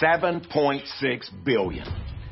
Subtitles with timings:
[0.00, 1.86] 7.6 billion.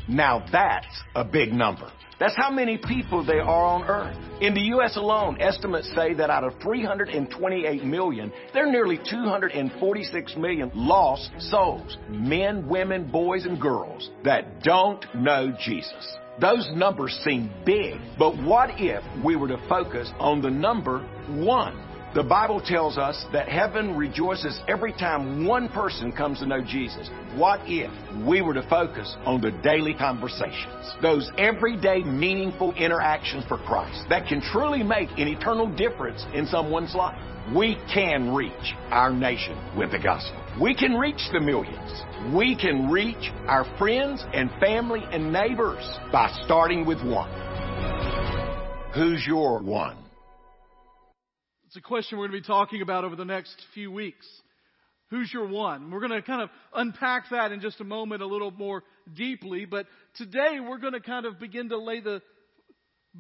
[0.09, 1.91] Now that's a big number.
[2.19, 4.17] That's how many people there are on earth.
[4.41, 4.97] In the U.S.
[4.97, 11.99] alone, estimates say that out of 328 million, there are nearly 246 million lost souls.
[12.09, 16.17] Men, women, boys, and girls that don't know Jesus.
[16.41, 21.86] Those numbers seem big, but what if we were to focus on the number one?
[22.17, 27.11] The Bible tells us that heaven rejoices every time one person comes to know Jesus.
[27.35, 27.91] What if
[28.27, 34.27] we were to focus on the daily conversations, those everyday meaningful interactions for Christ that
[34.27, 37.21] can truly make an eternal difference in someone's life?
[37.55, 40.43] We can reach our nation with the gospel.
[40.59, 42.03] We can reach the millions.
[42.35, 47.29] We can reach our friends and family and neighbors by starting with one.
[48.95, 50.06] Who's your one?
[51.77, 54.27] It's a question we're going to be talking about over the next few weeks.
[55.11, 55.91] Who's your one?
[55.91, 58.83] We're going to kind of unpack that in just a moment a little more
[59.15, 62.23] deeply, but today we're going to kind of begin to lay the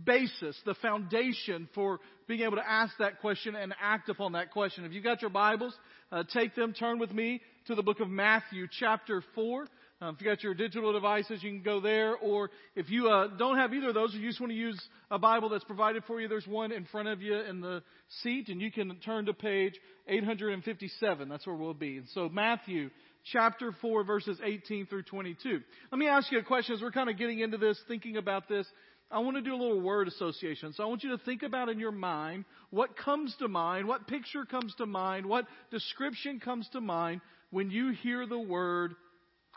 [0.06, 4.86] basis, the foundation for being able to ask that question and act upon that question.
[4.86, 5.74] If you've got your Bibles,
[6.10, 9.66] uh, take them, turn with me to the book of Matthew, chapter 4.
[10.02, 12.16] Um, if you got your digital devices, you can go there.
[12.16, 14.78] Or if you uh, don't have either of those, or you just want to use
[15.10, 17.82] a Bible that's provided for you, there's one in front of you in the
[18.22, 19.74] seat, and you can turn to page
[20.06, 21.28] 857.
[21.30, 21.96] That's where we'll be.
[21.96, 22.90] And so Matthew
[23.32, 25.60] chapter 4, verses 18 through 22.
[25.90, 28.50] Let me ask you a question as we're kind of getting into this, thinking about
[28.50, 28.66] this.
[29.10, 30.74] I want to do a little word association.
[30.74, 34.08] So I want you to think about in your mind what comes to mind, what
[34.08, 38.94] picture comes to mind, what description comes to mind when you hear the word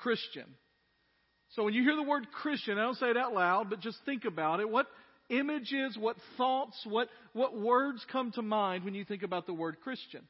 [0.02, 0.46] Christian.
[1.56, 3.98] So when you hear the word Christian, I don't say it out loud, but just
[4.06, 4.70] think about it.
[4.70, 4.88] What
[5.30, 9.78] images, what thoughts, what, what words come to mind when you think about the word
[9.84, 10.22] Christian?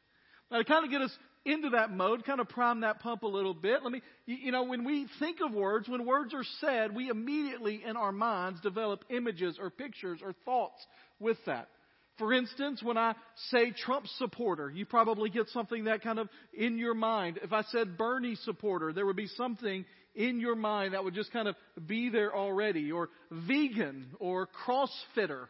[0.49, 1.11] Now to kind of get us
[1.45, 4.51] into that mode, kind of prime that pump a little bit, let me, you, you
[4.51, 8.59] know, when we think of words, when words are said, we immediately in our minds
[8.61, 10.85] develop images or pictures or thoughts
[11.19, 11.69] with that.
[12.19, 13.15] For instance, when I
[13.49, 17.39] say Trump supporter, you probably get something that kind of in your mind.
[17.41, 19.85] If I said Bernie supporter, there would be something
[20.15, 21.55] in your mind that would just kind of
[21.87, 22.91] be there already.
[22.91, 25.47] Or vegan or crossfitter.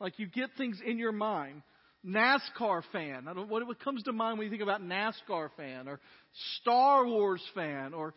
[0.00, 1.62] Like you get things in your mind.
[2.06, 3.26] NASCAR fan.
[3.28, 6.00] I don't, what, comes to mind when you think about NASCAR fan or
[6.60, 8.14] Star Wars fan or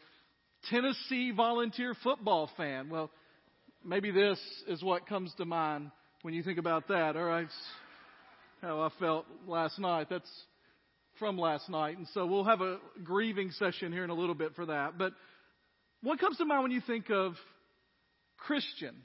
[0.69, 2.89] Tennessee volunteer football fan?
[2.89, 3.11] Well,
[3.83, 5.91] maybe this is what comes to mind
[6.21, 7.15] when you think about that.
[7.15, 7.47] All right
[8.65, 10.07] how I felt last night.
[10.09, 10.29] That's
[11.19, 11.97] from last night.
[11.97, 14.97] And so we'll have a grieving session here in a little bit for that.
[14.97, 15.13] But
[16.01, 17.33] what comes to mind when you think of
[18.37, 18.95] Christian?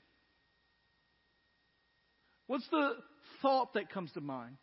[2.47, 2.93] What's the
[3.43, 4.57] thought that comes to mind?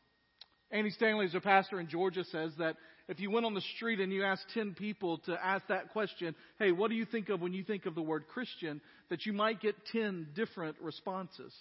[0.72, 2.75] Andy Stanley, as a pastor in Georgia, says that
[3.08, 6.35] if you went on the street and you asked 10 people to ask that question,
[6.59, 9.31] hey, what do you think of when you think of the word Christian, that you
[9.31, 11.53] might get 10 different responses.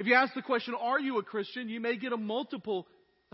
[0.00, 1.68] If you ask the question, are you a Christian?
[1.68, 2.86] You may get a multiple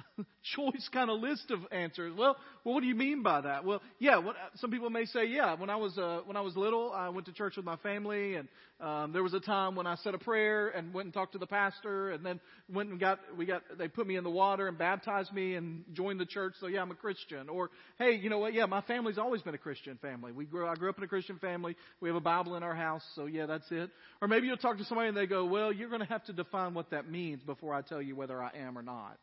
[0.55, 2.13] choice kind of list of answers.
[2.17, 3.65] Well, well, what do you mean by that?
[3.65, 5.55] Well, yeah, what, some people may say, yeah.
[5.55, 8.35] When I was uh, when I was little, I went to church with my family,
[8.35, 8.49] and
[8.81, 11.39] um, there was a time when I said a prayer and went and talked to
[11.39, 14.69] the pastor, and then went and got we got they put me in the water
[14.69, 16.55] and baptized me and joined the church.
[16.61, 17.49] So yeah, I'm a Christian.
[17.49, 18.53] Or hey, you know what?
[18.53, 20.33] Yeah, my family's always been a Christian family.
[20.33, 21.77] We grew I grew up in a Christian family.
[22.01, 23.91] We have a Bible in our house, so yeah, that's it.
[24.21, 26.33] Or maybe you'll talk to somebody and they go, well, you're going to have to
[26.33, 29.19] define what that means before I tell you whether I am or not.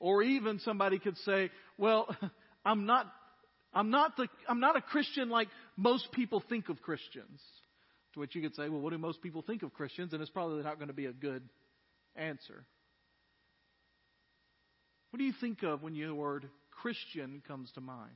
[0.00, 2.14] Or even somebody could say, well,
[2.64, 3.06] I'm not,
[3.72, 7.40] I'm not the, I'm not a Christian like most people think of Christians.
[8.14, 10.12] To which you could say, well, what do most people think of Christians?
[10.12, 11.42] And it's probably not going to be a good
[12.14, 12.64] answer.
[15.10, 18.12] What do you think of when the word Christian comes to mind?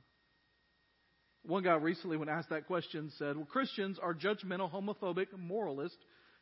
[1.43, 5.97] One guy recently, when asked that question, said, Well, Christians are judgmental, homophobic, moralists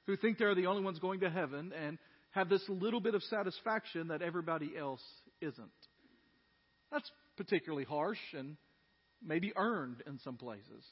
[0.07, 1.99] who think they're the only ones going to heaven and
[2.31, 5.01] have this little bit of satisfaction that everybody else
[5.41, 5.71] isn't.
[6.91, 8.57] That's particularly harsh and
[9.25, 10.84] maybe earned in some places.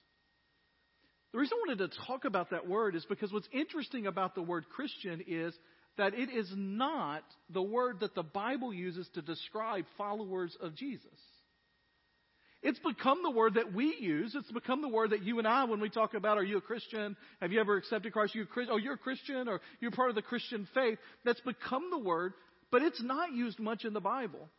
[1.32, 4.42] The reason I wanted to talk about that word is because what's interesting about the
[4.42, 5.54] word Christian is
[5.98, 11.20] that it is not the word that the Bible uses to describe followers of Jesus.
[12.62, 14.34] It's become the word that we use.
[14.34, 16.62] It's become the word that you and I, when we talk about, are you a
[16.62, 17.16] Christian?
[17.40, 18.36] Have you ever accepted Christ?
[18.36, 18.74] Are you a Christian?
[18.74, 20.98] Oh, you're a Christian or you're part of the Christian faith.
[21.24, 22.34] That's become the word
[22.72, 24.50] but it's not used much in the Bible.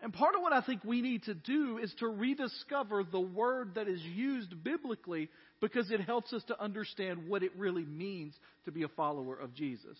[0.00, 3.76] And part of what I think we need to do is to rediscover the word
[3.76, 5.30] that is used biblically
[5.60, 8.34] because it helps us to understand what it really means
[8.66, 9.96] to be a follower of Jesus.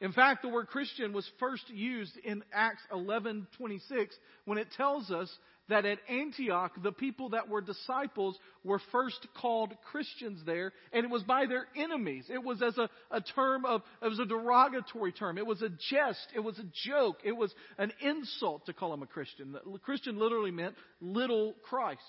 [0.00, 4.14] In fact, the word Christian was first used in Acts 11:26
[4.44, 5.28] when it tells us
[5.68, 11.10] that at Antioch, the people that were disciples were first called Christians there, and it
[11.10, 12.24] was by their enemies.
[12.28, 15.38] It was as a, a term of, it was a derogatory term.
[15.38, 16.28] It was a jest.
[16.34, 17.18] It was a joke.
[17.24, 19.52] It was an insult to call him a Christian.
[19.52, 22.00] The Christian literally meant little Christ.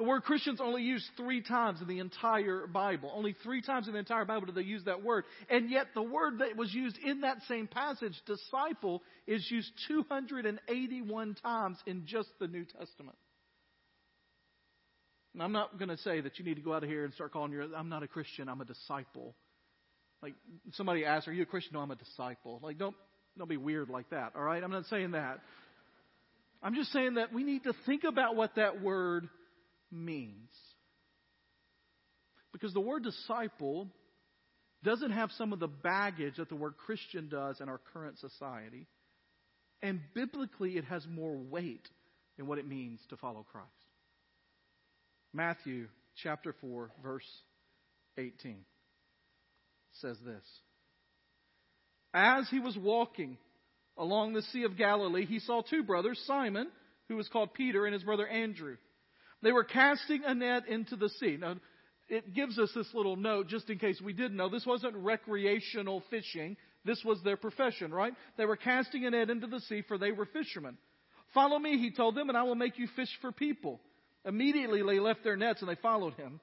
[0.00, 3.12] The word Christian's only used three times in the entire Bible.
[3.14, 5.24] Only three times in the entire Bible do they use that word.
[5.50, 11.36] And yet the word that was used in that same passage, disciple, is used 281
[11.42, 13.18] times in just the New Testament.
[15.34, 17.12] And I'm not going to say that you need to go out of here and
[17.12, 19.34] start calling your, I'm not a Christian, I'm a disciple.
[20.22, 20.32] Like
[20.72, 21.74] somebody asks, are you a Christian?
[21.74, 22.58] No, I'm a disciple.
[22.62, 22.96] Like don't,
[23.36, 24.64] don't be weird like that, all right?
[24.64, 25.40] I'm not saying that.
[26.62, 29.28] I'm just saying that we need to think about what that word
[29.90, 30.50] means.
[32.52, 33.88] Because the word disciple
[34.82, 38.86] doesn't have some of the baggage that the word Christian does in our current society.
[39.82, 41.88] And biblically, it has more weight
[42.38, 43.68] in what it means to follow Christ.
[45.32, 45.88] Matthew
[46.22, 47.26] chapter 4, verse
[48.18, 48.64] 18
[50.00, 50.44] says this
[52.12, 53.38] As he was walking
[53.96, 56.68] along the Sea of Galilee, he saw two brothers, Simon,
[57.08, 58.76] who was called Peter, and his brother Andrew.
[59.42, 61.36] They were casting a net into the sea.
[61.40, 61.56] Now,
[62.08, 64.48] it gives us this little note just in case we didn't know.
[64.48, 66.56] This wasn't recreational fishing.
[66.84, 68.12] This was their profession, right?
[68.36, 70.76] They were casting a net into the sea for they were fishermen.
[71.34, 73.80] Follow me, he told them, and I will make you fish for people.
[74.24, 76.40] Immediately they left their nets and they followed him.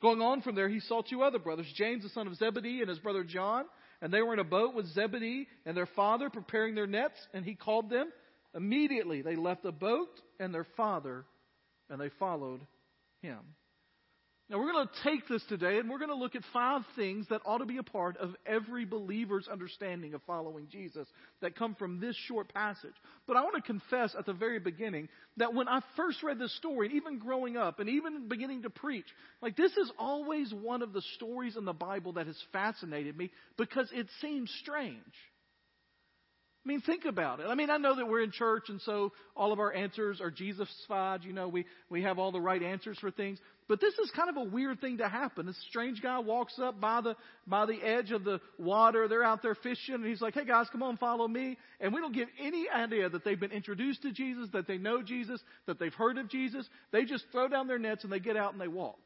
[0.00, 2.88] Going on from there, he saw two other brothers, James the son of Zebedee and
[2.88, 3.64] his brother John,
[4.00, 7.44] and they were in a boat with Zebedee and their father preparing their nets, and
[7.44, 8.12] he called them.
[8.54, 11.24] Immediately they left the boat and their father
[11.90, 12.60] and they followed
[13.22, 13.38] him.
[14.50, 17.26] Now, we're going to take this today and we're going to look at five things
[17.28, 21.06] that ought to be a part of every believer's understanding of following Jesus
[21.42, 22.94] that come from this short passage.
[23.26, 26.56] But I want to confess at the very beginning that when I first read this
[26.56, 29.04] story, even growing up and even beginning to preach,
[29.42, 33.30] like this is always one of the stories in the Bible that has fascinated me
[33.58, 34.96] because it seems strange.
[36.68, 37.46] I mean, think about it.
[37.48, 40.30] I mean, I know that we're in church, and so all of our answers are
[40.30, 41.24] Jesus-fied.
[41.24, 43.38] You know, we, we have all the right answers for things.
[43.68, 45.46] But this is kind of a weird thing to happen.
[45.46, 47.16] This strange guy walks up by the,
[47.46, 49.08] by the edge of the water.
[49.08, 51.56] They're out there fishing, and he's like, hey guys, come on, follow me.
[51.80, 55.00] And we don't give any idea that they've been introduced to Jesus, that they know
[55.00, 56.68] Jesus, that they've heard of Jesus.
[56.92, 58.98] They just throw down their nets and they get out and they walk.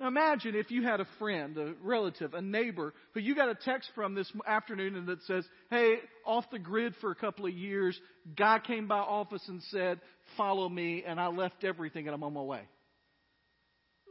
[0.00, 3.54] Now imagine if you had a friend, a relative, a neighbor who you got a
[3.54, 7.52] text from this afternoon and that says, hey, off the grid for a couple of
[7.52, 8.00] years,
[8.34, 10.00] guy came by office and said,
[10.38, 12.62] follow me, and I left everything and I'm on my way.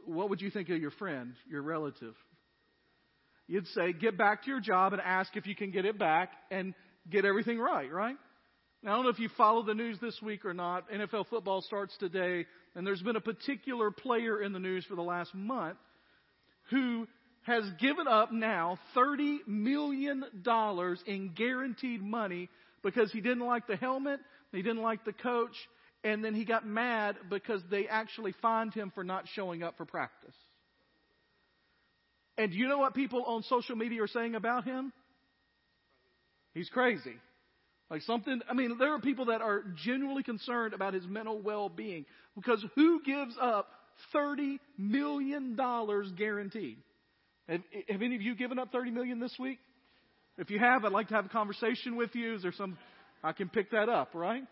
[0.06, 2.14] What would you think of your friend, your relative?
[3.48, 6.30] You'd say, get back to your job and ask if you can get it back
[6.52, 6.72] and
[7.10, 8.16] get everything right, right?
[8.82, 10.90] Now, I don't know if you follow the news this week or not.
[10.90, 15.02] NFL football starts today, and there's been a particular player in the news for the
[15.02, 15.76] last month
[16.70, 17.06] who
[17.42, 20.24] has given up now $30 million
[21.06, 22.48] in guaranteed money
[22.82, 24.20] because he didn't like the helmet,
[24.52, 25.54] he didn't like the coach,
[26.02, 29.84] and then he got mad because they actually fined him for not showing up for
[29.84, 30.34] practice.
[32.38, 34.92] And do you know what people on social media are saying about him?
[36.54, 37.16] He's crazy.
[37.90, 41.68] Like something, I mean, there are people that are genuinely concerned about his mental well
[41.68, 42.06] being
[42.36, 43.66] because who gives up
[44.14, 45.56] $30 million
[46.16, 46.78] guaranteed?
[47.48, 49.58] Have, have, any of you given up 30 million this week?
[50.38, 52.36] If you have, I'd like to have a conversation with you.
[52.36, 52.78] Is there some,
[53.24, 54.44] I can pick that up, right?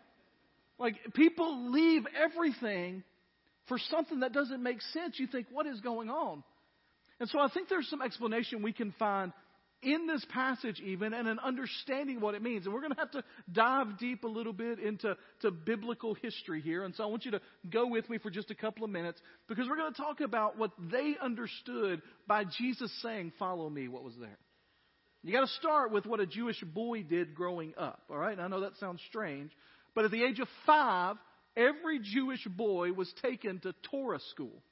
[0.78, 3.04] Like people leave everything
[3.68, 5.18] for something that doesn't make sense.
[5.18, 6.42] You think, what is going on?
[7.20, 9.32] And so I think there's some explanation we can find
[9.82, 12.64] in this passage even and an understanding what it means.
[12.64, 16.60] And we're going to have to dive deep a little bit into to biblical history
[16.60, 16.84] here.
[16.84, 19.20] And so I want you to go with me for just a couple of minutes
[19.48, 24.02] because we're going to talk about what they understood by Jesus saying, follow me, what
[24.02, 24.38] was there.
[25.22, 28.02] You got to start with what a Jewish boy did growing up.
[28.10, 28.32] All right.
[28.32, 29.50] And I know that sounds strange,
[29.94, 31.16] but at the age of five,
[31.56, 34.62] every Jewish boy was taken to Torah school.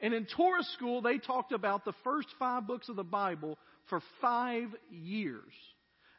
[0.00, 4.00] And in Torah school, they talked about the first five books of the Bible for
[4.20, 5.52] five years.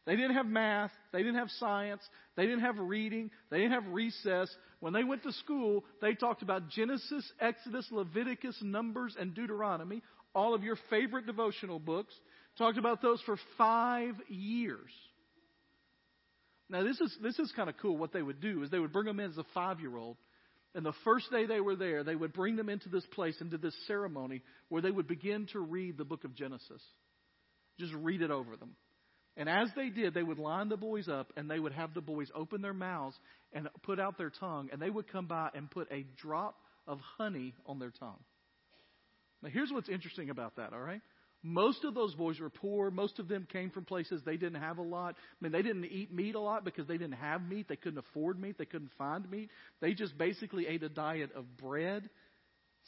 [0.06, 0.92] They didn't have math.
[1.12, 2.02] They didn't have science.
[2.36, 3.30] They didn't have reading.
[3.52, 4.54] They didn't have recess.
[4.80, 10.02] When they went to school, they talked about Genesis, Exodus, Leviticus, Numbers, and Deuteronomy,
[10.34, 12.14] all of your favorite devotional books.
[12.58, 14.90] Talked about those for five years.
[16.70, 17.98] Now, this is, this is kind of cool.
[17.98, 20.18] What they would do is they would bring them in as a five year old
[20.76, 23.58] and the first day they were there, they would bring them into this place, into
[23.58, 26.82] this ceremony, where they would begin to read the book of Genesis.
[27.80, 28.76] Just read it over them.
[29.36, 32.02] And as they did, they would line the boys up and they would have the
[32.02, 33.16] boys open their mouths
[33.54, 37.00] and put out their tongue, and they would come by and put a drop of
[37.18, 38.20] honey on their tongue.
[39.42, 41.02] Now, here's what's interesting about that, all right?
[41.42, 42.92] Most of those boys were poor.
[42.92, 45.16] Most of them came from places they didn't have a lot.
[45.18, 47.68] I mean, they didn't eat meat a lot because they didn't have meat.
[47.70, 48.58] They couldn't afford meat.
[48.58, 49.50] They couldn't find meat.
[49.80, 52.10] They just basically ate a diet of bread,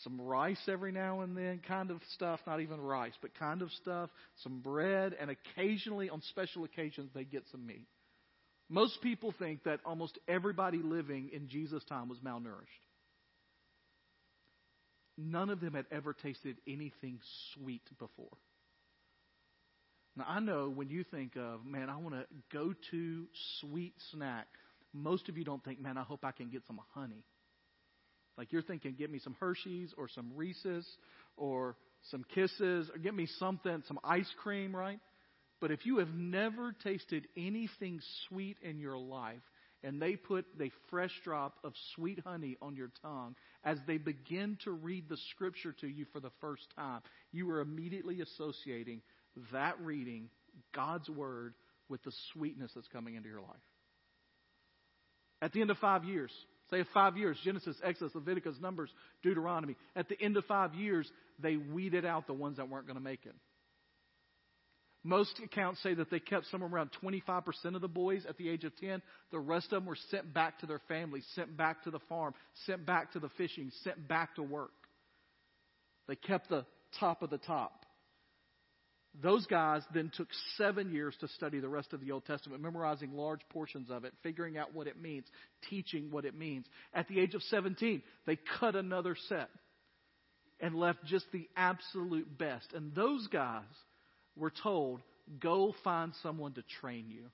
[0.03, 3.71] some rice every now and then, kind of stuff, not even rice, but kind of
[3.81, 4.09] stuff,
[4.43, 7.87] some bread, and occasionally on special occasions they get some meat.
[8.67, 12.80] Most people think that almost everybody living in Jesus' time was malnourished.
[15.17, 17.19] None of them had ever tasted anything
[17.53, 18.37] sweet before.
[20.15, 23.25] Now, I know when you think of, man, I want to go to
[23.59, 24.47] sweet snack,
[24.93, 27.23] most of you don't think, man, I hope I can get some honey.
[28.37, 30.85] Like you're thinking, get me some Hershey's or some Reese's
[31.37, 31.75] or
[32.09, 34.99] some Kisses or get me something, some ice cream, right?
[35.59, 39.41] But if you have never tasted anything sweet in your life,
[39.83, 44.57] and they put a fresh drop of sweet honey on your tongue as they begin
[44.63, 49.01] to read the scripture to you for the first time, you are immediately associating
[49.51, 50.29] that reading,
[50.73, 51.53] God's word,
[51.89, 53.49] with the sweetness that's coming into your life.
[55.41, 56.31] At the end of five years,
[56.69, 58.89] say five years, Genesis, Exodus, Leviticus, Numbers,
[59.23, 62.97] Deuteronomy, at the end of five years, they weeded out the ones that weren't going
[62.97, 63.35] to make it.
[65.03, 67.43] Most accounts say that they kept somewhere around 25%
[67.75, 69.01] of the boys at the age of 10.
[69.31, 72.35] The rest of them were sent back to their families, sent back to the farm,
[72.65, 74.71] sent back to the fishing, sent back to work.
[76.07, 76.65] They kept the
[76.99, 77.85] top of the top.
[79.21, 83.11] Those guys then took seven years to study the rest of the Old Testament, memorizing
[83.13, 85.25] large portions of it, figuring out what it means,
[85.69, 86.65] teaching what it means.
[86.93, 89.49] At the age of 17, they cut another set
[90.61, 92.67] and left just the absolute best.
[92.73, 93.63] And those guys
[94.35, 95.01] were told,
[95.39, 97.25] go find someone to train you.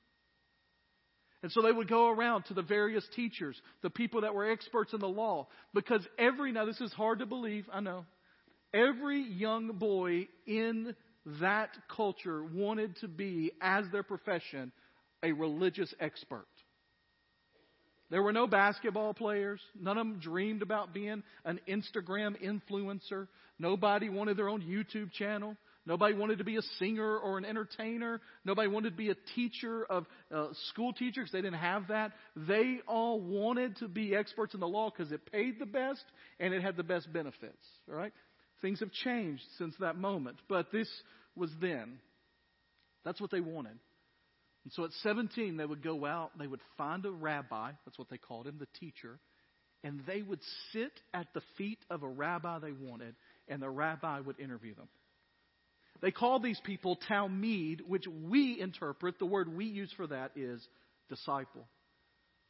[1.43, 4.93] And so they would go around to the various teachers, the people that were experts
[4.93, 8.05] in the law, because every, now this is hard to believe, I know,
[8.73, 10.95] every young boy in
[11.41, 14.71] that culture wanted to be, as their profession,
[15.23, 16.47] a religious expert.
[18.09, 19.59] There were no basketball players.
[19.79, 23.27] None of them dreamed about being an Instagram influencer.
[23.59, 25.57] Nobody wanted their own YouTube channel.
[25.87, 28.19] Nobody wanted to be a singer or an entertainer.
[28.43, 31.29] Nobody wanted to be a teacher of uh, school teachers.
[31.31, 32.11] They didn't have that.
[32.35, 36.03] They all wanted to be experts in the law because it paid the best
[36.41, 37.55] and it had the best benefits.
[37.89, 38.11] All right?
[38.61, 40.89] Things have changed since that moment, but this
[41.37, 41.99] was then.
[43.05, 43.77] That's what they wanted.
[44.65, 48.09] And so at 17, they would go out, they would find a rabbi, that's what
[48.09, 49.19] they called him, the teacher,
[49.85, 50.41] and they would
[50.73, 53.15] sit at the feet of a rabbi they wanted,
[53.47, 54.89] and the rabbi would interview them.
[56.01, 60.65] They call these people Talmid, which we interpret, the word we use for that is
[61.09, 61.67] disciple.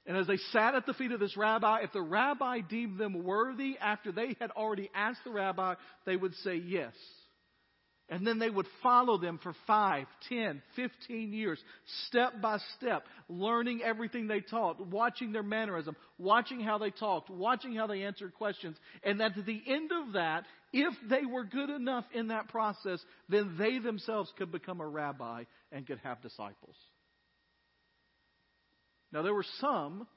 [0.06, 3.24] And as they sat at the feet of this rabbi, if the rabbi deemed them
[3.24, 5.76] worthy after they had already asked the rabbi,
[6.06, 6.94] they would say yes.
[8.10, 11.60] And then they would follow them for five, ten, fifteen years,
[12.08, 17.76] step by step, learning everything they taught, watching their mannerism, watching how they talked, watching
[17.76, 18.78] how they answered questions.
[19.04, 23.56] And at the end of that, if they were good enough in that process, then
[23.60, 26.76] they themselves could become a rabbi and could have disciples.
[29.12, 30.08] Now, there were some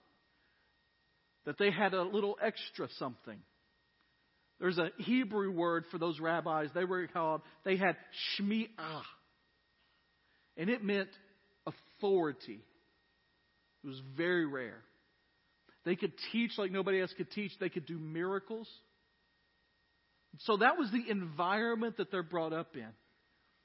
[1.44, 3.40] that they had a little extra something.
[4.61, 6.69] There's a Hebrew word for those rabbis.
[6.75, 7.97] They were called, they had
[8.38, 9.02] shmi'ah.
[10.57, 11.09] And it meant
[11.67, 12.61] authority.
[13.83, 14.83] It was very rare.
[15.87, 17.52] They could teach like nobody else could teach.
[17.59, 18.69] They could do miracles.
[20.40, 22.87] So that was the environment that they're brought up in.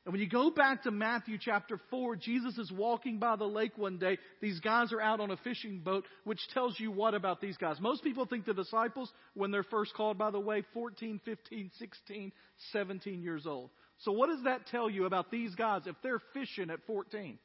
[0.06, 3.76] And when you go back to Matthew chapter 4, Jesus is walking by the lake
[3.76, 4.20] one day.
[4.40, 7.80] These guys are out on a fishing boat, which tells you what about these guys?
[7.80, 12.32] Most people think the disciples, when they're first called, by the way, 14, 15, 16,
[12.72, 13.72] 17 years old.
[14.00, 17.40] So what does that tell you about these guys if they're fishing at 14?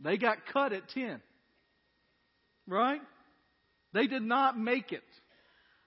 [0.00, 1.20] They got cut at 10.
[2.66, 3.00] Right?
[3.92, 5.04] They did not make it.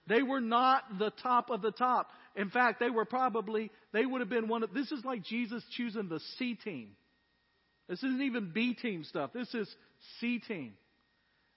[0.08, 2.10] They were not the top of the top.
[2.36, 5.64] In fact, they were probably, they would have been one of, this is like Jesus
[5.78, 6.90] choosing the C team.
[7.88, 9.32] This isn't even B team stuff.
[9.34, 9.74] This is
[10.20, 10.74] C team.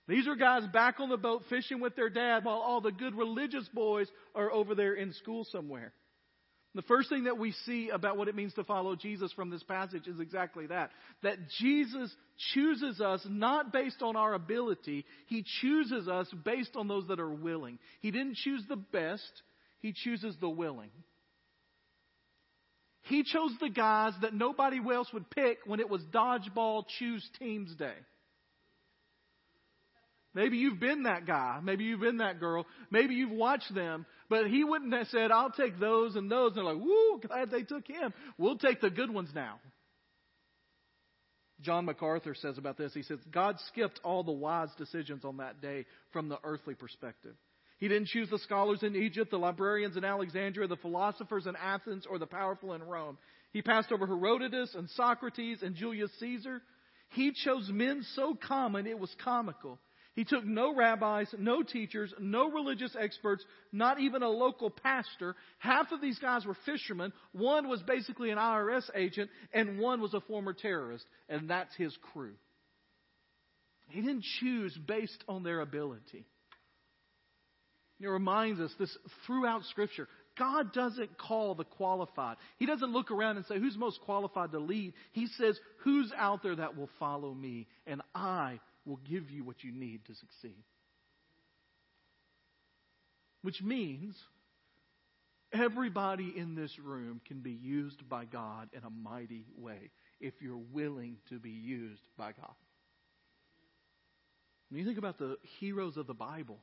[0.07, 3.17] These are guys back on the boat fishing with their dad while all the good
[3.17, 5.93] religious boys are over there in school somewhere.
[6.77, 9.65] The first thing that we see about what it means to follow Jesus from this
[9.65, 10.93] passage is exactly that.
[11.25, 12.15] That Jesus
[12.55, 17.29] chooses us not based on our ability, He chooses us based on those that are
[17.29, 17.81] willing.
[18.01, 19.43] He didn't choose the best,
[19.81, 20.91] He chooses the willing.
[23.09, 27.75] He chose the guys that nobody else would pick when it was dodgeball choose teams
[27.75, 27.95] day.
[30.35, 31.59] Maybe you've been that guy.
[31.63, 32.67] Maybe you've been that girl.
[32.91, 34.05] Maybe you've watched them.
[34.29, 36.51] But he wouldn't have said, I'll take those and those.
[36.51, 38.13] And they're like, woo, glad they took him.
[38.37, 39.59] We'll take the good ones now.
[41.63, 42.93] John MacArthur says about this.
[42.95, 47.35] He says, God skipped all the wise decisions on that day from the earthly perspective.
[47.79, 52.07] He didn't choose the scholars in Egypt, the librarians in Alexandria, the philosophers in Athens,
[52.09, 53.19] or the powerful in Rome.
[53.53, 56.61] He passed over Herodotus and Socrates and Julius Caesar.
[57.11, 59.79] He chose men so common it was comical.
[60.15, 65.37] He took no rabbis, no teachers, no religious experts, not even a local pastor.
[65.59, 67.13] Half of these guys were fishermen.
[67.31, 71.97] One was basically an IRS agent, and one was a former terrorist, and that's his
[72.13, 72.35] crew.
[73.91, 76.27] He didn't choose based on their ability.
[78.01, 80.09] It reminds us this throughout Scripture.
[80.39, 82.37] God doesn't call the qualified.
[82.59, 84.95] He doesn't look around and say, Who's most qualified to lead?
[85.13, 87.67] He says, Who's out there that will follow me?
[87.87, 90.63] And I will give you what you need to succeed.
[93.43, 94.15] Which means
[95.53, 99.91] everybody in this room can be used by God in a mighty way
[100.21, 102.55] if you're willing to be used by God.
[104.69, 106.59] When you think about the heroes of the Bible,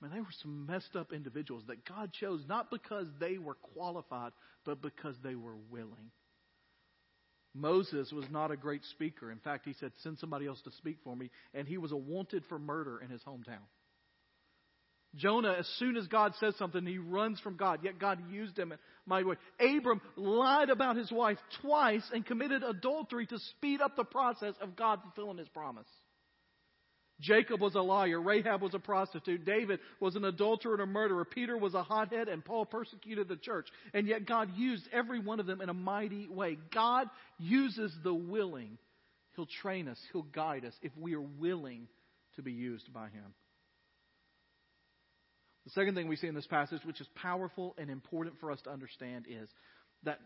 [0.00, 4.32] man, they were some messed up individuals that God chose not because they were qualified,
[4.64, 6.10] but because they were willing.
[7.54, 9.30] Moses was not a great speaker.
[9.30, 11.30] In fact, he said, Send somebody else to speak for me.
[11.52, 13.66] And he was a wanted for murder in his hometown.
[15.16, 18.70] Jonah, as soon as God says something, he runs from God, yet God used him
[18.70, 19.36] in mighty way.
[19.58, 24.76] Abram lied about his wife twice and committed adultery to speed up the process of
[24.76, 25.88] God fulfilling his promise.
[27.20, 28.20] Jacob was a liar.
[28.20, 29.44] Rahab was a prostitute.
[29.44, 31.24] David was an adulterer and a murderer.
[31.24, 33.68] Peter was a hothead, and Paul persecuted the church.
[33.92, 36.58] And yet God used every one of them in a mighty way.
[36.72, 37.08] God
[37.38, 38.78] uses the willing.
[39.36, 41.88] He'll train us, He'll guide us if we are willing
[42.36, 43.34] to be used by Him.
[45.64, 48.60] The second thing we see in this passage, which is powerful and important for us
[48.62, 49.48] to understand, is
[50.04, 50.18] that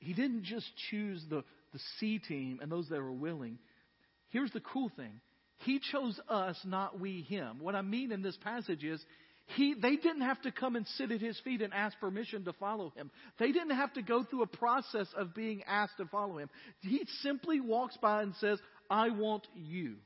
[0.00, 3.58] He didn't just choose the, the C team and those that were willing.
[4.30, 5.20] Here's the cool thing
[5.64, 7.58] he chose us, not we him.
[7.60, 9.04] What I mean in this passage is,
[9.56, 12.52] he, they didn't have to come and sit at his feet and ask permission to
[12.52, 13.10] follow him.
[13.38, 16.48] They didn't have to go through a process of being asked to follow him.
[16.80, 19.96] He simply walks by and says, I want you.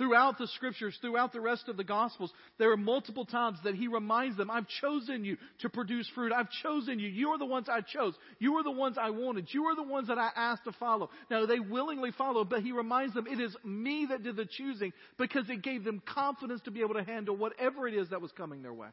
[0.00, 3.86] Throughout the scriptures, throughout the rest of the gospels, there are multiple times that he
[3.86, 6.32] reminds them, I've chosen you to produce fruit.
[6.32, 7.06] I've chosen you.
[7.06, 8.14] You are the ones I chose.
[8.38, 9.48] You are the ones I wanted.
[9.52, 11.10] You are the ones that I asked to follow.
[11.30, 14.94] Now they willingly follow, but he reminds them, it is me that did the choosing
[15.18, 18.32] because it gave them confidence to be able to handle whatever it is that was
[18.32, 18.88] coming their way.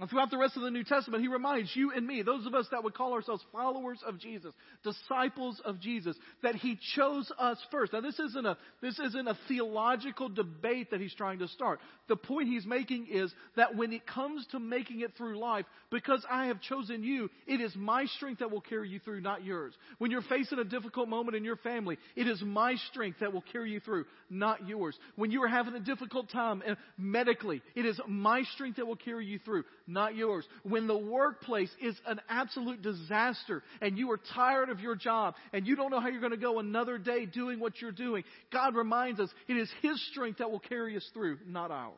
[0.00, 2.54] And throughout the rest of the New Testament, he reminds you and me, those of
[2.54, 7.58] us that would call ourselves followers of Jesus, disciples of Jesus, that he chose us
[7.70, 7.92] first.
[7.92, 11.78] Now this isn't a, this isn't a theological debate that he's trying to start.
[12.08, 16.24] The point he's making is that when it comes to making it through life, because
[16.30, 19.74] I have chosen you, it is my strength that will carry you through, not yours.
[19.98, 23.44] When you're facing a difficult moment in your family, it is my strength that will
[23.52, 24.98] carry you through, not yours.
[25.16, 28.96] When you are having a difficult time uh, medically, it is my strength that will
[28.96, 30.46] carry you through, not yours.
[30.62, 35.66] When the workplace is an absolute disaster and you are tired of your job and
[35.66, 38.74] you don't know how you're going to go another day doing what you're doing, God
[38.74, 41.92] reminds us it is His strength that will carry us through, not ours.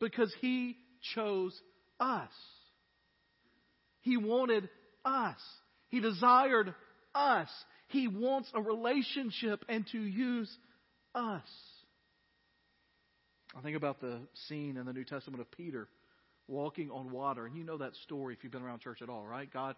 [0.00, 0.76] Because He
[1.14, 1.58] chose
[2.00, 2.30] us.
[4.00, 4.68] He wanted
[5.04, 5.38] us.
[5.88, 6.74] He desired
[7.14, 7.48] us.
[7.88, 10.50] He wants a relationship and to use
[11.14, 11.42] us.
[13.58, 15.88] I think about the scene in the New Testament of Peter
[16.46, 17.44] walking on water.
[17.44, 19.52] And you know that story if you've been around church at all, right?
[19.52, 19.74] God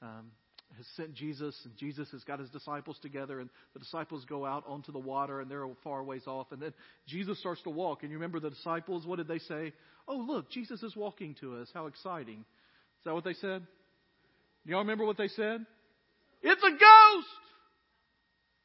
[0.00, 0.30] um,
[0.76, 4.62] has sent Jesus, and Jesus has got his disciples together, and the disciples go out
[4.68, 6.52] onto the water, and they're far ways off.
[6.52, 6.72] And then
[7.08, 8.02] Jesus starts to walk.
[8.04, 9.72] And you remember the disciples, what did they say?
[10.06, 11.68] Oh, look, Jesus is walking to us.
[11.74, 12.38] How exciting.
[12.38, 13.66] Is that what they said?
[14.64, 15.66] Y'all remember what they said?
[16.40, 17.28] It's a ghost!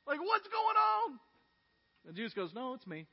[0.06, 1.20] Like, what's going on?
[2.08, 3.08] And Jesus goes, No, it's me.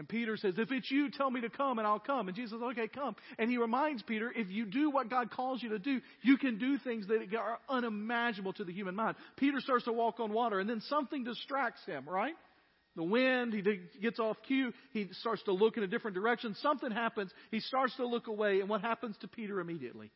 [0.00, 2.28] And Peter says, If it's you, tell me to come and I'll come.
[2.28, 3.14] And Jesus says, Okay, come.
[3.38, 6.56] And he reminds Peter, if you do what God calls you to do, you can
[6.56, 9.16] do things that are unimaginable to the human mind.
[9.36, 12.32] Peter starts to walk on water, and then something distracts him, right?
[12.96, 13.62] The wind, he
[14.00, 16.56] gets off cue, he starts to look in a different direction.
[16.62, 20.10] Something happens, he starts to look away, and what happens to Peter immediately?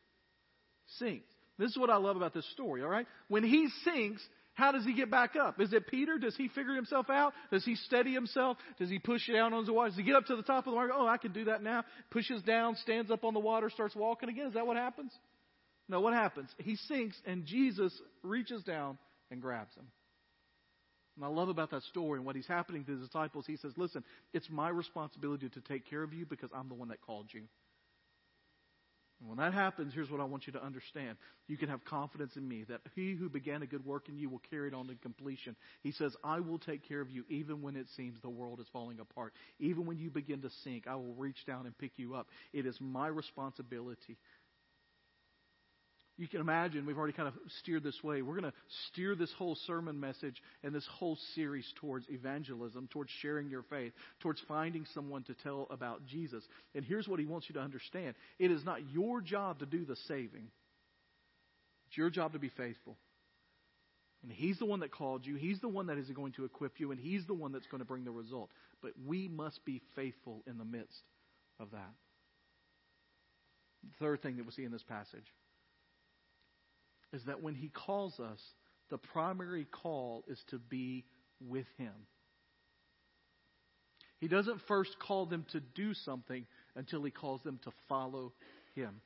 [0.97, 1.29] Sinks.
[1.59, 3.05] This is what I love about this story, all right?
[3.27, 4.23] When he sinks,
[4.55, 5.59] How does he get back up?
[5.59, 6.17] Is it Peter?
[6.17, 7.33] Does he figure himself out?
[7.51, 8.57] Does he steady himself?
[8.79, 9.89] Does he push down on the water?
[9.89, 10.91] Does he get up to the top of the water?
[10.93, 11.83] Oh, I can do that now.
[12.09, 14.47] Pushes down, stands up on the water, starts walking again.
[14.47, 15.11] Is that what happens?
[15.89, 16.49] No, what happens?
[16.57, 18.97] He sinks and Jesus reaches down
[19.29, 19.85] and grabs him.
[21.17, 23.45] And I love about that story and what he's happening to the disciples.
[23.45, 26.89] He says, Listen, it's my responsibility to take care of you because I'm the one
[26.89, 27.43] that called you.
[29.19, 31.17] And when that happens, here's what I want you to understand.
[31.47, 34.29] You can have confidence in me that he who began a good work in you
[34.29, 35.55] will carry it on to completion.
[35.83, 38.67] He says, I will take care of you even when it seems the world is
[38.73, 39.33] falling apart.
[39.59, 42.27] Even when you begin to sink, I will reach down and pick you up.
[42.51, 44.17] It is my responsibility
[46.17, 48.21] you can imagine we've already kind of steered this way.
[48.21, 53.09] We're going to steer this whole sermon message and this whole series towards evangelism, towards
[53.21, 56.43] sharing your faith, towards finding someone to tell about Jesus.
[56.73, 59.83] And here's what he wants you to understand it is not your job to do
[59.83, 60.47] the saving,
[61.87, 62.97] it's your job to be faithful.
[64.23, 66.79] And he's the one that called you, he's the one that is going to equip
[66.79, 68.49] you, and he's the one that's going to bring the result.
[68.81, 71.01] But we must be faithful in the midst
[71.59, 71.93] of that.
[73.83, 75.25] The third thing that we see in this passage
[77.13, 78.39] is that when He calls us,
[78.89, 81.05] the primary call is to be
[81.39, 81.93] with Him.
[84.19, 88.33] He doesn't first call them to do something until He calls them to follow
[88.75, 89.01] Him.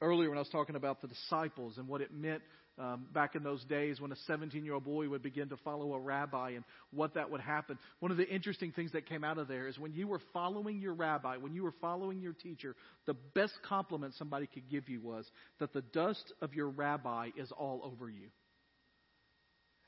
[0.00, 2.42] Earlier, when I was talking about the disciples and what it meant
[2.78, 5.94] um, back in those days when a 17 year old boy would begin to follow
[5.94, 7.78] a rabbi and what that would happen.
[8.00, 10.80] One of the interesting things that came out of there is when you were following
[10.80, 15.00] your rabbi, when you were following your teacher, the best compliment somebody could give you
[15.00, 15.26] was
[15.58, 18.28] that the dust of your rabbi is all over you.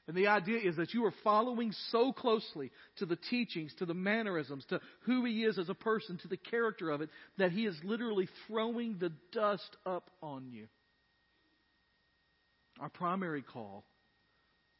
[0.09, 3.95] And the idea is that you are following so closely to the teachings, to the
[3.95, 7.65] mannerisms, to who he is as a person, to the character of it, that he
[7.65, 10.67] is literally throwing the dust up on you.
[12.81, 13.85] Our primary call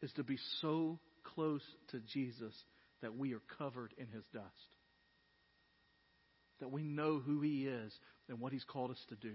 [0.03, 2.55] is to be so close to Jesus
[3.03, 4.47] that we are covered in his dust.
[6.61, 7.93] That we know who he is
[8.29, 9.35] and what he's called us to do.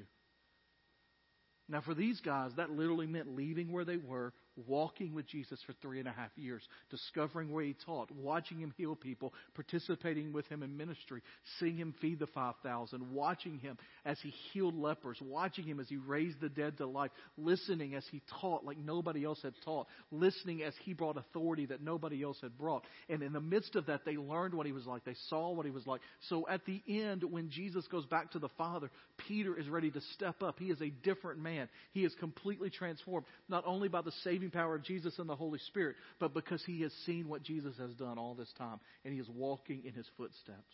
[1.67, 4.33] Now, for these guys, that literally meant leaving where they were,
[4.67, 8.73] walking with Jesus for three and a half years, discovering where he taught, watching him
[8.77, 11.21] heal people, participating with him in ministry,
[11.59, 15.97] seeing him feed the 5,000, watching him as he healed lepers, watching him as he
[15.97, 20.63] raised the dead to life, listening as he taught like nobody else had taught, listening
[20.63, 22.85] as he brought authority that nobody else had brought.
[23.09, 25.03] And in the midst of that, they learned what he was like.
[25.03, 26.01] They saw what he was like.
[26.29, 28.89] So at the end, when Jesus goes back to the Father,
[29.27, 30.59] Peter is ready to step up.
[30.59, 31.69] He is a different man.
[31.91, 35.35] He is completely transformed, not only by the saving saving power of Jesus and the
[35.35, 39.13] Holy Spirit, but because he has seen what Jesus has done all this time and
[39.13, 40.73] he is walking in his footsteps.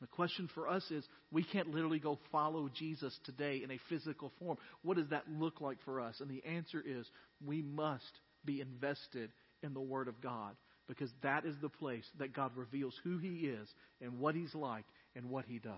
[0.00, 4.32] The question for us is we can't literally go follow Jesus today in a physical
[4.38, 4.56] form.
[4.82, 6.20] What does that look like for us?
[6.20, 7.04] And the answer is
[7.44, 8.04] we must
[8.44, 9.30] be invested
[9.62, 10.54] in the Word of God
[10.86, 13.68] because that is the place that God reveals who He is
[14.00, 14.84] and what He's like
[15.16, 15.74] and what He does.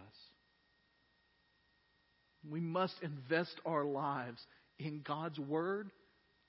[2.48, 4.40] We must invest our lives
[4.78, 5.90] in God's Word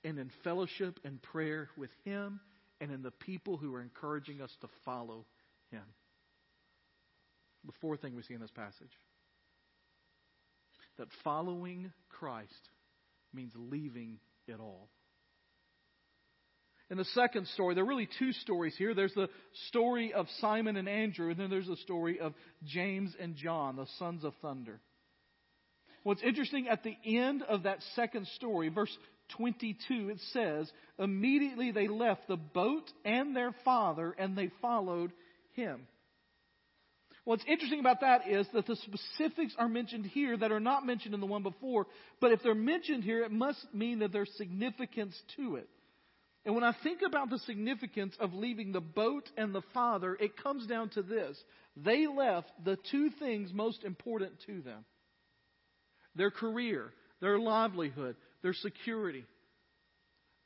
[0.04, 2.40] and in fellowship and prayer with Him
[2.80, 5.24] and in the people who are encouraging us to follow
[5.70, 5.82] Him.
[7.64, 8.90] The fourth thing we see in this passage
[10.98, 12.68] that following Christ
[13.32, 14.88] means leaving it all.
[16.90, 18.92] In the second story, there are really two stories here.
[18.92, 19.30] There's the
[19.68, 22.34] story of Simon and Andrew, and then there's the story of
[22.64, 24.78] James and John, the sons of thunder.
[26.02, 28.94] What's interesting at the end of that second story, verse
[29.36, 35.12] 22, it says, Immediately they left the boat and their father, and they followed
[35.54, 35.86] him.
[37.24, 41.14] What's interesting about that is that the specifics are mentioned here that are not mentioned
[41.14, 41.86] in the one before,
[42.20, 45.68] but if they're mentioned here, it must mean that there's significance to it.
[46.44, 50.42] And when I think about the significance of leaving the boat and the father, it
[50.42, 51.36] comes down to this.
[51.76, 54.84] They left the two things most important to them
[56.14, 59.24] their career, their livelihood, their security,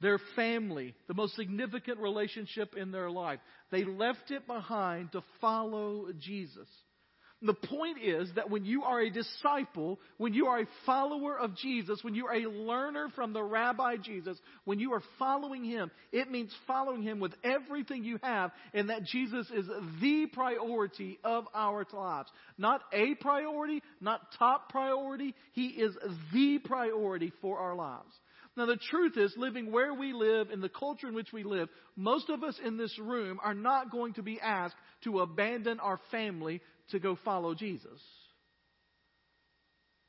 [0.01, 3.41] their family, the most significant relationship in their life.
[3.71, 6.69] They left it behind to follow Jesus.
[7.43, 11.55] The point is that when you are a disciple, when you are a follower of
[11.55, 15.91] Jesus, when you are a learner from the Rabbi Jesus, when you are following Him,
[16.13, 19.67] it means following Him with everything you have, and that Jesus is
[20.01, 22.31] the priority of our lives.
[22.57, 25.35] Not a priority, not top priority.
[25.53, 25.95] He is
[26.33, 28.15] the priority for our lives.
[28.57, 31.69] Now, the truth is, living where we live, in the culture in which we live,
[31.95, 36.01] most of us in this room are not going to be asked to abandon our
[36.11, 38.01] family to go follow Jesus.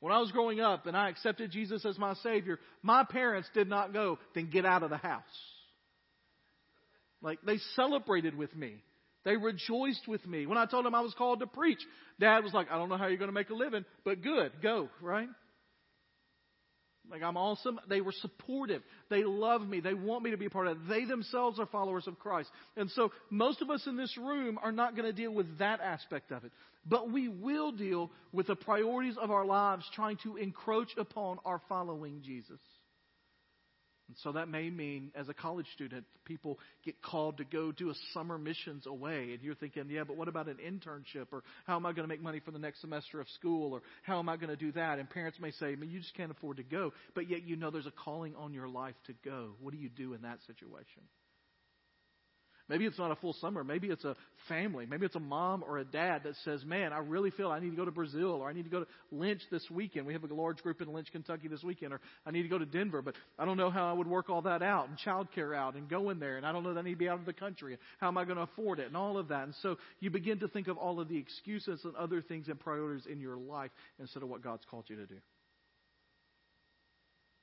[0.00, 3.68] When I was growing up and I accepted Jesus as my Savior, my parents did
[3.68, 5.22] not go, then get out of the house.
[7.20, 8.76] Like, they celebrated with me.
[9.24, 10.46] They rejoiced with me.
[10.46, 11.80] When I told them I was called to preach,
[12.20, 14.52] Dad was like, I don't know how you're going to make a living, but good,
[14.62, 15.28] go, right?
[17.10, 17.80] Like I'm awesome.
[17.88, 18.82] They were supportive.
[19.08, 19.80] They love me.
[19.80, 20.88] They want me to be a part of it.
[20.88, 22.50] They themselves are followers of Christ.
[22.76, 25.80] And so most of us in this room are not going to deal with that
[25.80, 26.52] aspect of it.
[26.86, 31.60] But we will deal with the priorities of our lives trying to encroach upon our
[31.68, 32.60] following Jesus.
[34.08, 37.90] And so that may mean, as a college student, people get called to go do
[37.90, 39.32] a summer missions away.
[39.34, 41.26] And you're thinking, yeah, but what about an internship?
[41.30, 43.74] Or how am I going to make money for the next semester of school?
[43.74, 44.98] Or how am I going to do that?
[44.98, 46.94] And parents may say, you just can't afford to go.
[47.14, 49.50] But yet you know there's a calling on your life to go.
[49.60, 51.02] What do you do in that situation?
[52.68, 53.64] Maybe it's not a full summer.
[53.64, 54.14] Maybe it's a
[54.46, 54.84] family.
[54.84, 57.70] Maybe it's a mom or a dad that says, Man, I really feel I need
[57.70, 60.06] to go to Brazil or I need to go to Lynch this weekend.
[60.06, 62.58] We have a large group in Lynch, Kentucky this weekend, or I need to go
[62.58, 65.56] to Denver, but I don't know how I would work all that out and childcare
[65.56, 67.18] out and go in there, and I don't know that I need to be out
[67.18, 67.78] of the country.
[68.00, 69.44] How am I going to afford it and all of that?
[69.44, 72.60] And so you begin to think of all of the excuses and other things and
[72.60, 75.16] priorities in your life instead of what God's called you to do.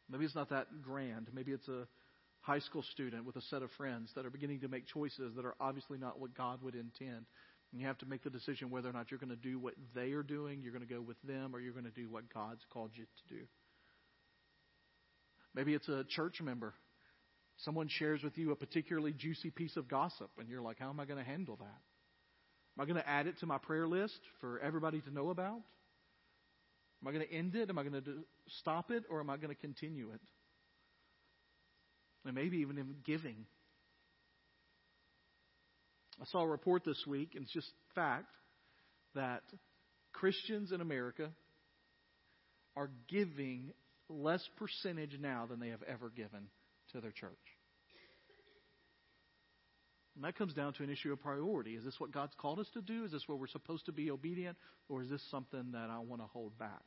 [0.09, 1.27] Maybe it's not that grand.
[1.33, 1.88] Maybe it's a
[2.45, 5.45] high school student with a set of friends that are beginning to make choices that
[5.45, 7.25] are obviously not what God would intend.
[7.71, 9.73] And you have to make the decision whether or not you're going to do what
[9.95, 12.31] they are doing, you're going to go with them, or you're going to do what
[12.31, 13.41] God's called you to do.
[15.55, 16.73] Maybe it's a church member.
[17.60, 20.99] Someone shares with you a particularly juicy piece of gossip, and you're like, how am
[20.99, 21.81] I going to handle that?
[22.77, 25.62] Am I going to add it to my prayer list for everybody to know about?
[27.01, 27.69] Am I going to end it?
[27.69, 28.23] Am I going to
[28.60, 29.03] stop it?
[29.10, 30.21] Or am I going to continue it?
[32.25, 33.45] And maybe even in giving.
[36.21, 38.33] I saw a report this week, and it's just fact,
[39.15, 39.43] that
[40.13, 41.29] Christians in America
[42.75, 43.71] are giving
[44.09, 46.47] less percentage now than they have ever given
[46.91, 47.31] to their church.
[50.15, 51.75] And that comes down to an issue of priority.
[51.75, 53.03] Is this what God's called us to do?
[53.03, 54.57] Is this where we're supposed to be obedient?
[54.88, 56.83] Or is this something that I want to hold back?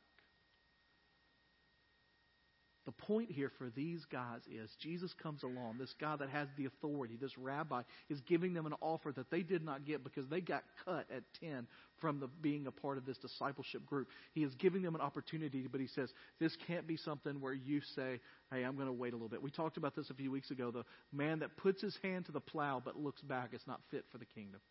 [2.89, 6.65] The point here for these guys is Jesus comes along, this guy that has the
[6.65, 10.41] authority, this rabbi, is giving them an offer that they did not get because they
[10.41, 11.67] got cut at 10
[12.01, 14.07] from the, being a part of this discipleship group.
[14.33, 17.79] He is giving them an opportunity, but he says, this can't be something where you
[17.95, 18.19] say,
[18.51, 19.43] hey, I'm going to wait a little bit.
[19.43, 20.71] We talked about this a few weeks ago.
[20.71, 24.03] The man that puts his hand to the plow but looks back is not fit
[24.11, 24.61] for the kingdom.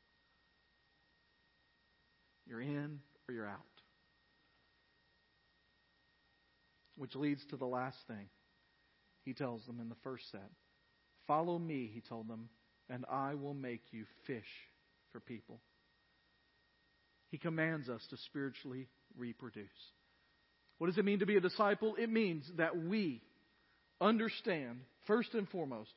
[2.48, 3.77] You're in or you're out.
[6.98, 8.28] Which leads to the last thing
[9.24, 10.50] he tells them in the first set.
[11.26, 12.48] Follow me, he told them,
[12.88, 14.48] and I will make you fish
[15.12, 15.61] for people.
[17.30, 19.68] He commands us to spiritually reproduce.
[20.78, 21.94] What does it mean to be a disciple?
[21.98, 23.20] It means that we
[24.00, 25.90] understand, first and foremost,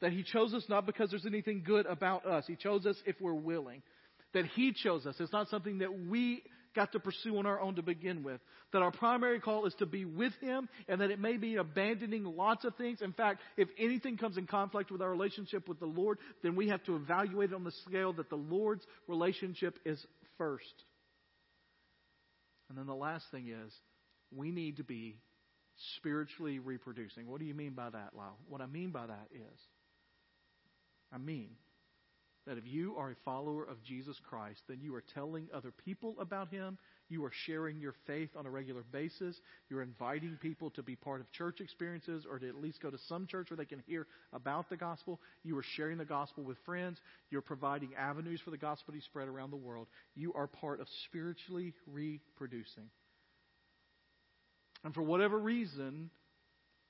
[0.00, 2.44] that He chose us not because there's anything good about us.
[2.46, 3.82] He chose us if we're willing.
[4.32, 5.16] That He chose us.
[5.18, 6.42] It's not something that we
[6.74, 8.40] got to pursue on our own to begin with.
[8.72, 12.24] That our primary call is to be with Him and that it may be abandoning
[12.24, 13.02] lots of things.
[13.02, 16.68] In fact, if anything comes in conflict with our relationship with the Lord, then we
[16.68, 20.04] have to evaluate it on the scale that the Lord's relationship is
[20.38, 20.84] first.
[22.68, 23.72] And then the last thing is,
[24.34, 25.18] we need to be
[25.96, 27.26] spiritually reproducing.
[27.26, 28.38] What do you mean by that, Lyle?
[28.48, 29.58] What I mean by that is,
[31.12, 31.50] I mean,
[32.46, 36.16] that if you are a follower of Jesus Christ, then you are telling other people
[36.18, 36.76] about Him.
[37.08, 39.36] You are sharing your faith on a regular basis.
[39.68, 42.98] You're inviting people to be part of church experiences or to at least go to
[43.08, 45.20] some church where they can hear about the gospel.
[45.44, 46.98] You are sharing the gospel with friends.
[47.30, 49.86] You're providing avenues for the gospel to spread around the world.
[50.14, 52.90] You are part of spiritually reproducing.
[54.84, 56.10] And for whatever reason,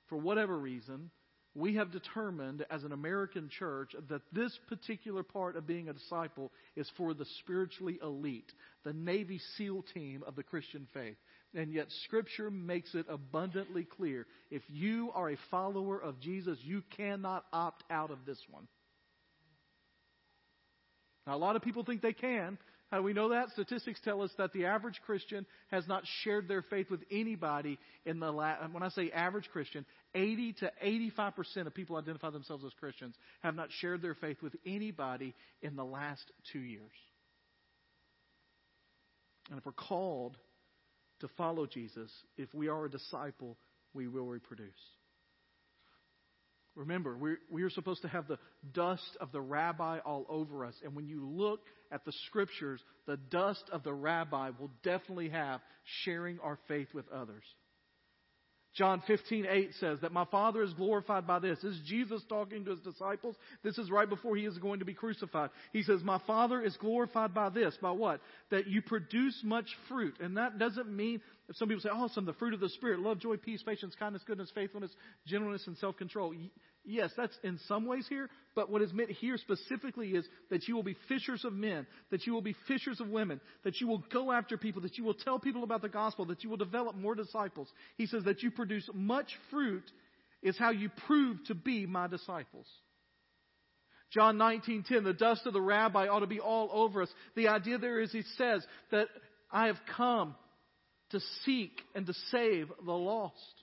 [0.07, 1.11] for whatever reason,
[1.55, 6.51] we have determined as an American church that this particular part of being a disciple
[6.75, 8.51] is for the spiritually elite,
[8.83, 11.15] the Navy SEAL team of the Christian faith.
[11.53, 16.81] And yet, Scripture makes it abundantly clear if you are a follower of Jesus, you
[16.97, 18.67] cannot opt out of this one.
[21.27, 22.57] Now, a lot of people think they can,
[22.93, 23.49] how do we know that?
[23.53, 28.19] Statistics tell us that the average Christian has not shared their faith with anybody in
[28.19, 30.71] the last, when I say average Christian, 80 to
[31.17, 35.75] 85% of people identify themselves as Christians have not shared their faith with anybody in
[35.75, 36.91] the last two years.
[39.49, 40.37] And if we're called
[41.21, 43.57] to follow Jesus, if we are a disciple,
[43.95, 44.69] we will reproduce.
[46.75, 48.39] Remember, we're, we are supposed to have the
[48.73, 50.73] dust of the rabbi all over us.
[50.83, 51.59] And when you look
[51.91, 55.61] at the scriptures, the dust of the rabbi will definitely have
[56.03, 57.43] sharing our faith with others.
[58.75, 61.59] John 15, 8 says that my Father is glorified by this.
[61.61, 63.35] This is Jesus talking to his disciples.
[63.63, 65.51] This is right before he is going to be crucified.
[65.73, 67.77] He says, My Father is glorified by this.
[67.81, 68.19] By what?
[68.49, 70.15] That you produce much fruit.
[70.19, 72.99] And that doesn't mean, if some people say, some of the fruit of the Spirit,
[72.99, 74.91] love, joy, peace, patience, kindness, goodness, faithfulness,
[75.27, 76.33] gentleness, and self control.
[76.85, 80.75] Yes, that's in some ways here, but what is meant here specifically is that you
[80.75, 84.03] will be fishers of men, that you will be fishers of women, that you will
[84.11, 86.95] go after people, that you will tell people about the gospel, that you will develop
[86.95, 87.69] more disciples.
[87.95, 89.89] He says that you produce much fruit
[90.41, 92.67] is how you prove to be my disciples.
[94.11, 97.09] John 19:10 the dust of the rabbi ought to be all over us.
[97.35, 99.07] The idea there is he says that
[99.49, 100.35] I have come
[101.11, 103.62] to seek and to save the lost.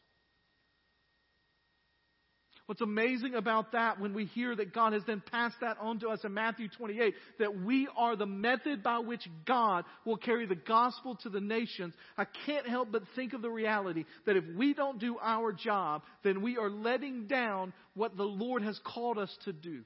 [2.70, 6.08] What's amazing about that when we hear that God has then passed that on to
[6.08, 10.54] us in Matthew 28, that we are the method by which God will carry the
[10.54, 14.72] gospel to the nations, I can't help but think of the reality that if we
[14.72, 19.36] don't do our job, then we are letting down what the Lord has called us
[19.46, 19.82] to do.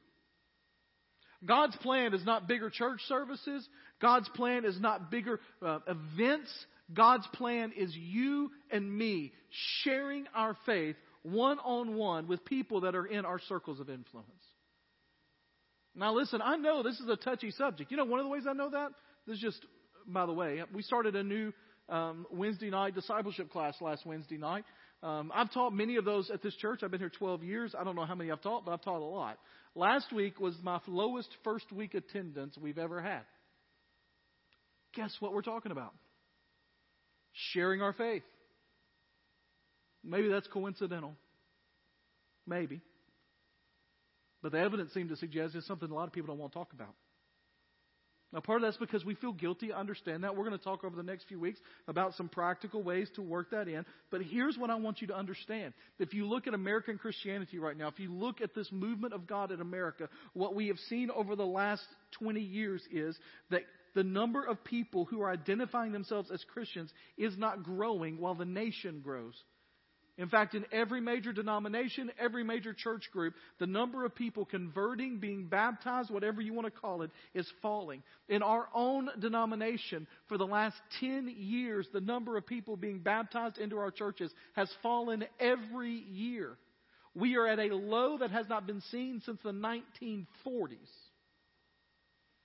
[1.43, 3.67] God's plan is not bigger church services.
[4.03, 6.51] God's plan is not bigger uh, events.
[6.93, 9.33] God's plan is you and me
[9.83, 14.29] sharing our faith one on one with people that are in our circles of influence.
[15.97, 17.91] Now, listen, I know this is a touchy subject.
[17.91, 18.91] You know, one of the ways I know that?
[19.27, 19.67] This is just,
[20.07, 21.53] by the way, we started a new
[21.89, 24.65] um, Wednesday night discipleship class last Wednesday night.
[25.03, 26.81] Um, I've taught many of those at this church.
[26.83, 27.75] I've been here 12 years.
[27.79, 29.39] I don't know how many I've taught, but I've taught a lot.
[29.75, 33.23] Last week was my lowest first week attendance we've ever had.
[34.95, 35.93] Guess what we're talking about?
[37.53, 38.23] Sharing our faith.
[40.05, 41.15] Maybe that's coincidental.
[42.47, 42.81] Maybe.
[44.43, 46.59] But the evidence seemed to suggest it's something a lot of people don't want to
[46.59, 46.95] talk about.
[48.35, 49.73] Now, part of that's because we feel guilty.
[49.73, 50.37] I understand that.
[50.37, 53.53] We're going to talk over the next few weeks about some practical ways to work
[53.53, 53.87] that in.
[54.11, 55.73] But here's what I want you to understand.
[56.01, 59.29] If you look at American Christianity right now, if you look at this movement of
[59.29, 61.85] God in America, what we have seen over the last
[62.19, 63.17] 20 years is
[63.51, 63.63] that
[63.95, 68.45] the number of people who are identifying themselves as Christians is not growing while the
[68.45, 69.41] nation grows.
[70.17, 75.19] In fact, in every major denomination, every major church group, the number of people converting,
[75.19, 78.01] being baptized, whatever you want to call it, is falling.
[78.29, 83.59] In our own denomination, for the last 10 years, the number of people being baptized
[83.59, 86.57] into our churches has fallen every year.
[87.17, 90.77] We are at a low that has not been seen since the 1940s.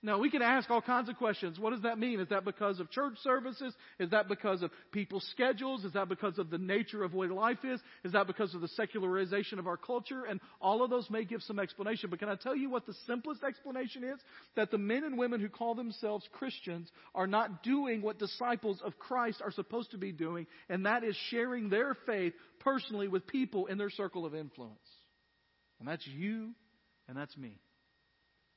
[0.02, 1.58] Now, we can ask all kinds of questions.
[1.58, 2.20] What does that mean?
[2.20, 3.74] Is that because of church services?
[3.98, 5.84] Is that because of people's schedules?
[5.84, 7.80] Is that because of the nature of what life is?
[8.02, 10.24] Is that because of the secularization of our culture?
[10.24, 12.08] And all of those may give some explanation.
[12.08, 14.18] But can I tell you what the simplest explanation is?
[14.56, 18.98] That the men and women who call themselves Christians are not doing what disciples of
[18.98, 23.66] Christ are supposed to be doing, and that is sharing their faith personally with people
[23.66, 24.78] in their circle of influence.
[25.78, 26.52] And that's you,
[27.06, 27.58] and that's me.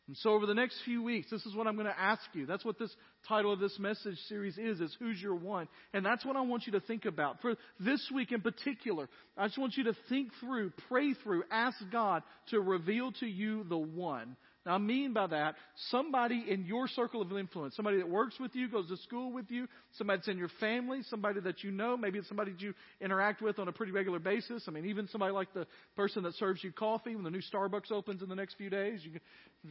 [0.07, 2.45] And so over the next few weeks, this is what I'm going to ask you.
[2.45, 2.93] That's what this
[3.27, 5.69] title of this message series is, is Who's Your One?
[5.93, 7.41] And that's what I want you to think about.
[7.41, 11.77] For this week in particular, I just want you to think through, pray through, ask
[11.89, 14.35] God to reveal to you the one.
[14.65, 15.56] Now, I mean by that,
[15.89, 19.52] somebody in your circle of influence, somebody that works with you, goes to school with
[19.52, 22.73] you, somebody that's in your family, somebody that you know, maybe it's somebody that you
[23.02, 24.63] interact with on a pretty regular basis.
[24.67, 27.91] I mean, even somebody like the person that serves you coffee when the new Starbucks
[27.91, 29.21] opens in the next few days, you can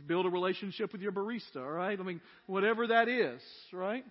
[0.07, 1.99] build a relationship with your barista, all right?
[1.99, 3.41] I mean, whatever that is,
[3.73, 4.05] right?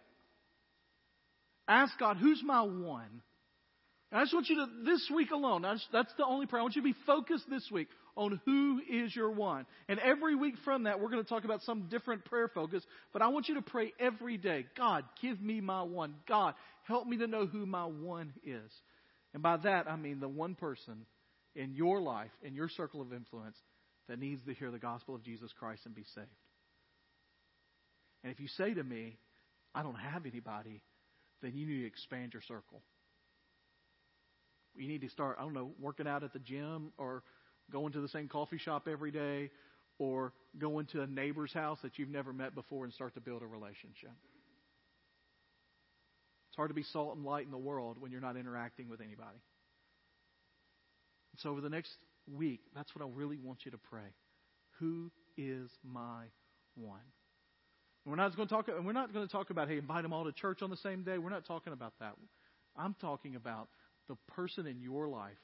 [1.68, 3.22] Ask God, who's my one?
[4.12, 6.60] And I just want you to, this week alone, just, that's the only prayer.
[6.60, 9.66] I want you to be focused this week on who is your one.
[9.88, 12.84] And every week from that, we're going to talk about some different prayer focus.
[13.14, 16.16] But I want you to pray every day God, give me my one.
[16.28, 18.72] God, help me to know who my one is.
[19.34, 21.06] And by that, I mean the one person
[21.56, 23.56] in your life, in your circle of influence,
[24.10, 26.28] that needs to hear the gospel of Jesus Christ and be saved.
[28.24, 29.18] And if you say to me,
[29.74, 30.84] I don't have anybody,
[31.42, 32.82] then you need to expand your circle.
[34.76, 37.24] You need to start, I don't know, working out at the gym or
[37.72, 39.50] going to the same coffee shop every day
[39.98, 43.42] or going to a neighbor's house that you've never met before and start to build
[43.44, 44.12] a relationship.
[46.50, 49.00] It's hard to be salt and light in the world when you're not interacting with
[49.00, 49.40] anybody.
[51.38, 51.92] So over the next
[52.30, 54.14] week, that's what I really want you to pray.
[54.80, 56.26] Who is my
[56.76, 57.00] one?
[58.06, 58.68] We're not going to talk.
[58.68, 61.04] We're not going to talk about hey, invite them all to church on the same
[61.04, 61.20] day.
[61.20, 62.16] We're not talking about that.
[62.76, 63.70] I'm talking about
[64.12, 65.40] the person in your life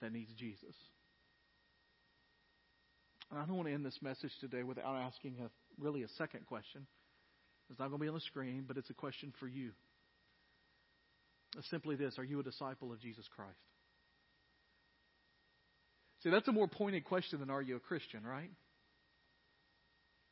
[0.00, 0.74] that needs Jesus.
[3.30, 5.50] And I don't want to end this message today without asking a,
[5.82, 6.86] really a second question.
[7.68, 9.72] It's not going to be on the screen, but it's a question for you.
[11.58, 13.58] It's simply this Are you a disciple of Jesus Christ?
[16.22, 18.50] See, that's a more pointed question than are you a Christian, right?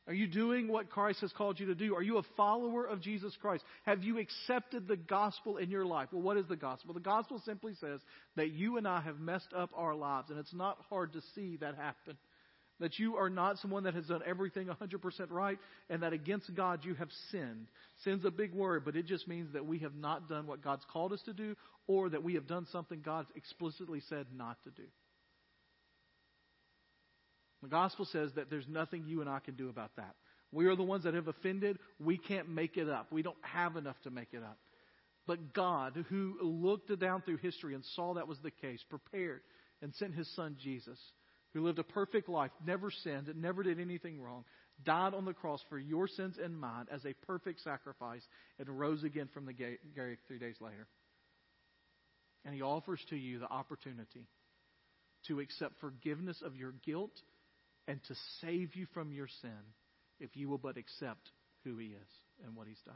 [0.07, 1.95] Are you doing what Christ has called you to do?
[1.95, 3.63] Are you a follower of Jesus Christ?
[3.85, 6.09] Have you accepted the gospel in your life?
[6.11, 6.93] Well, what is the gospel?
[6.93, 7.99] The gospel simply says
[8.35, 11.57] that you and I have messed up our lives, and it's not hard to see
[11.57, 12.17] that happen.
[12.79, 15.57] That you are not someone that has done everything 100% right,
[15.89, 17.67] and that against God you have sinned.
[18.03, 20.85] Sin's a big word, but it just means that we have not done what God's
[20.91, 21.55] called us to do,
[21.87, 24.83] or that we have done something God's explicitly said not to do.
[27.65, 30.13] The gospel says that there's nothing you and I can do about that.
[30.51, 31.79] We are the ones that have offended.
[31.99, 33.11] We can't make it up.
[33.11, 34.59] We don't have enough to make it up.
[35.25, 39.41] But God, who looked down through history and saw that was the case, prepared
[39.81, 40.99] and sent his son Jesus,
[41.55, 44.45] who lived a perfect life, never sinned, never did anything wrong,
[44.83, 48.21] died on the cross for your sins and mine as a perfect sacrifice,
[48.59, 50.85] and rose again from the grave three days later.
[52.45, 54.27] And he offers to you the opportunity
[55.29, 57.09] to accept forgiveness of your guilt
[57.87, 59.51] and to save you from your sin
[60.19, 61.31] if you will but accept
[61.63, 62.09] who He is
[62.45, 62.95] and what He's done.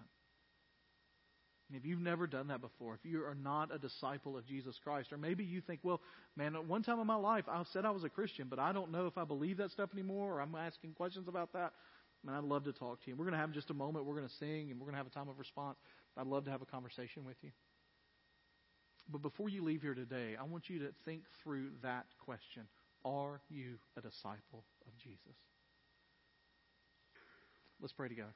[1.69, 4.75] And if you've never done that before, if you are not a disciple of Jesus
[4.83, 6.01] Christ, or maybe you think, well,
[6.35, 8.71] man, at one time in my life I said I was a Christian, but I
[8.71, 11.73] don't know if I believe that stuff anymore, or I'm asking questions about that.
[12.23, 13.15] Man, I'd love to talk to you.
[13.15, 14.05] We're going to have just a moment.
[14.05, 15.77] We're going to sing, and we're going to have a time of response.
[16.17, 17.51] I'd love to have a conversation with you.
[19.07, 22.63] But before you leave here today, I want you to think through that question.
[23.05, 25.37] Are you a disciple of Jesus?
[27.79, 28.33] Let's pray together.